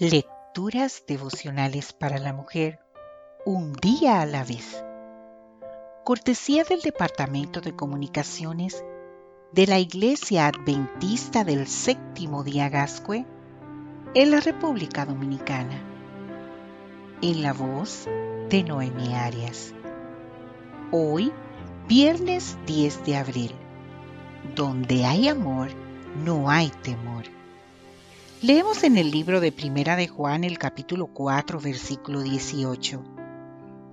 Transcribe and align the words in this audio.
Lecturas 0.00 1.02
devocionales 1.08 1.92
para 1.92 2.18
la 2.18 2.32
mujer, 2.32 2.78
un 3.44 3.72
día 3.72 4.20
a 4.20 4.26
la 4.26 4.44
vez. 4.44 4.84
Cortesía 6.04 6.62
del 6.62 6.82
Departamento 6.82 7.60
de 7.60 7.74
Comunicaciones 7.74 8.84
de 9.50 9.66
la 9.66 9.80
Iglesia 9.80 10.46
Adventista 10.46 11.42
del 11.42 11.66
Séptimo 11.66 12.44
Día 12.44 12.68
Gascue 12.68 13.26
en 14.14 14.30
la 14.30 14.38
República 14.38 15.04
Dominicana. 15.04 15.82
En 17.20 17.42
la 17.42 17.52
voz 17.52 18.06
de 18.50 18.62
Noemi 18.62 19.16
Arias. 19.16 19.74
Hoy, 20.92 21.32
viernes 21.88 22.56
10 22.66 23.04
de 23.04 23.16
abril. 23.16 23.52
Donde 24.54 25.04
hay 25.04 25.26
amor, 25.26 25.70
no 26.24 26.48
hay 26.48 26.68
temor. 26.68 27.24
Leemos 28.40 28.84
en 28.84 28.96
el 28.96 29.10
libro 29.10 29.40
de 29.40 29.50
Primera 29.50 29.96
de 29.96 30.06
Juan 30.06 30.44
el 30.44 30.58
capítulo 30.58 31.08
4 31.08 31.58
versículo 31.58 32.22
18. 32.22 33.02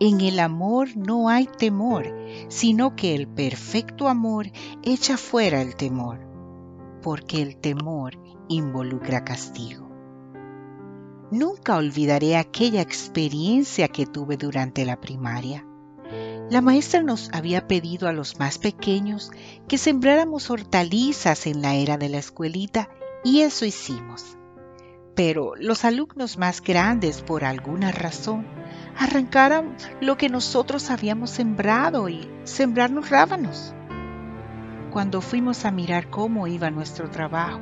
En 0.00 0.20
el 0.20 0.38
amor 0.38 0.94
no 0.98 1.30
hay 1.30 1.46
temor, 1.46 2.14
sino 2.48 2.94
que 2.94 3.14
el 3.14 3.26
perfecto 3.26 4.06
amor 4.06 4.48
echa 4.82 5.16
fuera 5.16 5.62
el 5.62 5.76
temor, 5.76 6.20
porque 7.00 7.40
el 7.40 7.56
temor 7.56 8.18
involucra 8.50 9.24
castigo. 9.24 9.88
Nunca 11.30 11.76
olvidaré 11.78 12.36
aquella 12.36 12.82
experiencia 12.82 13.88
que 13.88 14.04
tuve 14.04 14.36
durante 14.36 14.84
la 14.84 15.00
primaria. 15.00 15.66
La 16.50 16.60
maestra 16.60 17.02
nos 17.02 17.30
había 17.32 17.66
pedido 17.66 18.08
a 18.08 18.12
los 18.12 18.38
más 18.38 18.58
pequeños 18.58 19.30
que 19.68 19.78
sembráramos 19.78 20.50
hortalizas 20.50 21.46
en 21.46 21.62
la 21.62 21.76
era 21.76 21.96
de 21.96 22.10
la 22.10 22.18
escuelita 22.18 22.90
y 23.24 23.40
eso 23.40 23.64
hicimos. 23.64 24.36
Pero 25.16 25.54
los 25.56 25.84
alumnos 25.84 26.38
más 26.38 26.60
grandes, 26.60 27.22
por 27.22 27.44
alguna 27.44 27.90
razón, 27.90 28.46
arrancaron 28.98 29.74
lo 30.00 30.16
que 30.16 30.28
nosotros 30.28 30.90
habíamos 30.90 31.30
sembrado 31.30 32.08
y 32.08 32.28
sembrarnos 32.44 33.10
rábanos. 33.10 33.74
Cuando 34.92 35.20
fuimos 35.20 35.64
a 35.64 35.70
mirar 35.70 36.10
cómo 36.10 36.46
iba 36.46 36.70
nuestro 36.70 37.10
trabajo, 37.10 37.60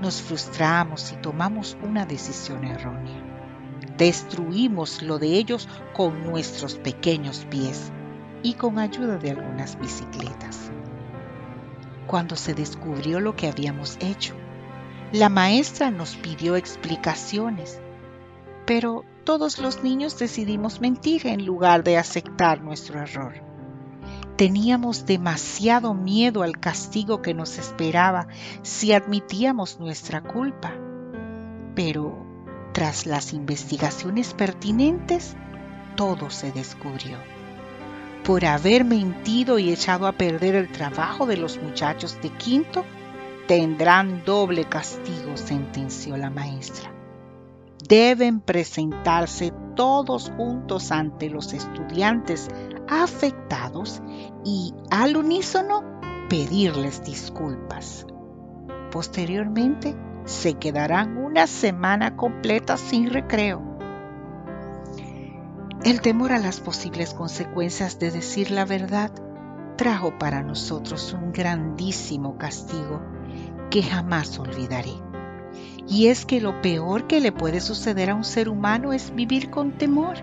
nos 0.00 0.20
frustramos 0.20 1.12
y 1.12 1.16
tomamos 1.16 1.76
una 1.82 2.04
decisión 2.04 2.64
errónea. 2.64 3.22
Destruimos 3.96 5.02
lo 5.02 5.18
de 5.18 5.28
ellos 5.34 5.68
con 5.92 6.24
nuestros 6.24 6.74
pequeños 6.74 7.46
pies 7.50 7.92
y 8.42 8.54
con 8.54 8.78
ayuda 8.78 9.18
de 9.18 9.30
algunas 9.30 9.78
bicicletas. 9.78 10.70
Cuando 12.06 12.34
se 12.36 12.54
descubrió 12.54 13.20
lo 13.20 13.36
que 13.36 13.48
habíamos 13.48 13.96
hecho, 14.00 14.34
la 15.12 15.28
maestra 15.28 15.90
nos 15.90 16.16
pidió 16.16 16.56
explicaciones, 16.56 17.80
pero 18.66 19.04
todos 19.24 19.58
los 19.58 19.84
niños 19.84 20.18
decidimos 20.18 20.80
mentir 20.80 21.26
en 21.26 21.44
lugar 21.44 21.84
de 21.84 21.98
aceptar 21.98 22.62
nuestro 22.62 23.00
error. 23.00 23.34
Teníamos 24.36 25.04
demasiado 25.04 25.92
miedo 25.92 26.42
al 26.42 26.58
castigo 26.58 27.20
que 27.20 27.34
nos 27.34 27.58
esperaba 27.58 28.26
si 28.62 28.94
admitíamos 28.94 29.78
nuestra 29.78 30.22
culpa. 30.22 30.72
Pero 31.74 32.26
tras 32.72 33.04
las 33.04 33.34
investigaciones 33.34 34.32
pertinentes, 34.32 35.36
todo 35.94 36.30
se 36.30 36.52
descubrió. 36.52 37.18
Por 38.24 38.46
haber 38.46 38.84
mentido 38.84 39.58
y 39.58 39.70
echado 39.70 40.06
a 40.06 40.12
perder 40.12 40.54
el 40.54 40.72
trabajo 40.72 41.26
de 41.26 41.36
los 41.36 41.60
muchachos 41.60 42.18
de 42.22 42.30
quinto, 42.30 42.84
tendrán 43.46 44.24
doble 44.24 44.64
castigo, 44.64 45.36
sentenció 45.36 46.16
la 46.16 46.30
maestra. 46.30 46.90
Deben 47.88 48.40
presentarse 48.40 49.52
todos 49.74 50.30
juntos 50.36 50.92
ante 50.92 51.28
los 51.28 51.52
estudiantes 51.52 52.48
afectados 52.88 54.00
y 54.44 54.72
al 54.90 55.16
unísono 55.16 55.84
pedirles 56.28 57.04
disculpas. 57.04 58.06
Posteriormente 58.90 59.96
se 60.24 60.54
quedarán 60.54 61.16
una 61.16 61.46
semana 61.46 62.16
completa 62.16 62.76
sin 62.76 63.10
recreo. 63.10 63.62
El 65.84 66.00
temor 66.00 66.32
a 66.32 66.38
las 66.38 66.60
posibles 66.60 67.12
consecuencias 67.12 67.98
de 67.98 68.12
decir 68.12 68.52
la 68.52 68.64
verdad 68.64 69.10
trajo 69.76 70.16
para 70.16 70.42
nosotros 70.42 71.12
un 71.12 71.32
grandísimo 71.32 72.38
castigo 72.38 73.00
que 73.72 73.82
jamás 73.82 74.38
olvidaré. 74.38 74.92
Y 75.88 76.08
es 76.08 76.26
que 76.26 76.42
lo 76.42 76.60
peor 76.60 77.06
que 77.06 77.22
le 77.22 77.32
puede 77.32 77.58
suceder 77.58 78.10
a 78.10 78.14
un 78.14 78.22
ser 78.22 78.50
humano 78.50 78.92
es 78.92 79.14
vivir 79.14 79.48
con 79.48 79.72
temor. 79.72 80.18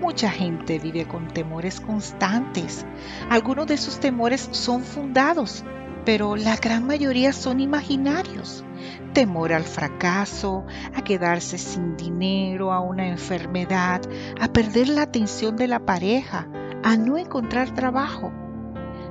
Mucha 0.00 0.30
gente 0.30 0.78
vive 0.78 1.08
con 1.08 1.26
temores 1.26 1.80
constantes. 1.80 2.86
Algunos 3.30 3.66
de 3.66 3.74
esos 3.74 3.98
temores 3.98 4.48
son 4.52 4.84
fundados, 4.84 5.64
pero 6.04 6.36
la 6.36 6.56
gran 6.56 6.86
mayoría 6.86 7.32
son 7.32 7.58
imaginarios. 7.58 8.64
Temor 9.12 9.52
al 9.52 9.64
fracaso, 9.64 10.64
a 10.94 11.02
quedarse 11.02 11.58
sin 11.58 11.96
dinero, 11.96 12.72
a 12.72 12.78
una 12.78 13.08
enfermedad, 13.08 14.02
a 14.40 14.52
perder 14.52 14.88
la 14.88 15.02
atención 15.02 15.56
de 15.56 15.66
la 15.66 15.80
pareja, 15.80 16.46
a 16.84 16.96
no 16.96 17.18
encontrar 17.18 17.74
trabajo. 17.74 18.32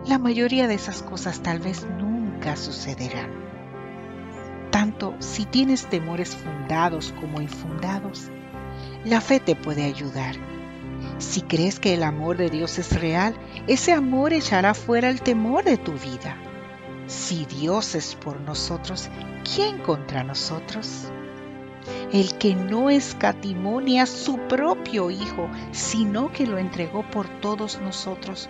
La 0.07 0.19
mayoría 0.19 0.69
de 0.69 0.75
esas 0.75 1.03
cosas 1.03 1.41
tal 1.41 1.59
vez 1.59 1.85
no 2.43 2.55
sucederá. 2.55 3.29
Tanto 4.71 5.15
si 5.19 5.45
tienes 5.45 5.87
temores 5.87 6.35
fundados 6.35 7.13
como 7.19 7.41
infundados, 7.41 8.29
la 9.03 9.21
fe 9.21 9.39
te 9.39 9.55
puede 9.55 9.83
ayudar. 9.85 10.35
Si 11.17 11.41
crees 11.41 11.79
que 11.79 11.93
el 11.93 12.03
amor 12.03 12.37
de 12.37 12.49
Dios 12.49 12.77
es 12.77 12.99
real, 12.99 13.35
ese 13.67 13.93
amor 13.93 14.33
echará 14.33 14.73
fuera 14.73 15.09
el 15.09 15.21
temor 15.21 15.63
de 15.63 15.77
tu 15.77 15.93
vida. 15.93 16.37
Si 17.07 17.45
Dios 17.45 17.95
es 17.95 18.15
por 18.15 18.41
nosotros, 18.41 19.09
¿quién 19.55 19.77
contra 19.79 20.23
nosotros? 20.23 21.09
El 22.11 22.37
que 22.37 22.55
no 22.55 22.89
escatimó 22.89 23.79
ni 23.79 23.99
a 23.99 24.07
su 24.07 24.37
propio 24.47 25.11
Hijo, 25.11 25.49
sino 25.71 26.31
que 26.31 26.47
lo 26.47 26.57
entregó 26.57 27.07
por 27.09 27.27
todos 27.41 27.79
nosotros, 27.79 28.49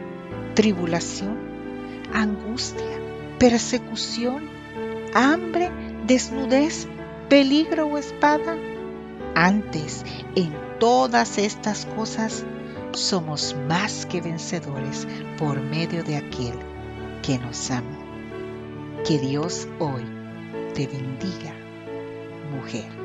Tribulación, 0.53 1.37
angustia, 2.13 2.99
persecución, 3.39 4.49
hambre, 5.13 5.69
desnudez, 6.05 6.87
peligro 7.29 7.87
o 7.87 7.97
espada. 7.97 8.57
Antes, 9.35 10.05
en 10.35 10.53
todas 10.79 11.37
estas 11.37 11.85
cosas, 11.85 12.45
somos 12.91 13.55
más 13.67 14.05
que 14.05 14.21
vencedores 14.21 15.07
por 15.37 15.61
medio 15.61 16.03
de 16.03 16.17
aquel 16.17 16.55
que 17.23 17.39
nos 17.39 17.71
ama. 17.71 17.99
Que 19.05 19.17
Dios 19.19 19.67
hoy 19.79 20.03
te 20.73 20.87
bendiga, 20.87 21.53
mujer. 22.51 23.00